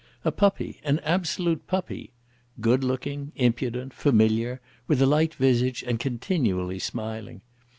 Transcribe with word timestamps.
A 0.25 0.31
puppy, 0.31 0.79
an 0.83 0.97
absolute 1.03 1.67
puppy! 1.67 2.09
Good 2.59 2.83
looking, 2.83 3.33
impudent, 3.35 3.93
familiar, 3.93 4.59
with 4.87 4.99
a 4.99 5.05
light 5.05 5.35
visage, 5.35 5.83
and 5.85 5.99
continually 5.99 6.79
smiling! 6.79 7.41